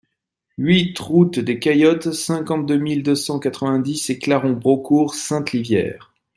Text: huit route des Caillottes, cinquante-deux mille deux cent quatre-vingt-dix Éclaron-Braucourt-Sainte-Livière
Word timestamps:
huit 0.57 0.97
route 0.97 1.37
des 1.37 1.59
Caillottes, 1.59 2.11
cinquante-deux 2.11 2.79
mille 2.79 3.03
deux 3.03 3.13
cent 3.13 3.37
quatre-vingt-dix 3.37 4.09
Éclaron-Braucourt-Sainte-Livière 4.09 6.11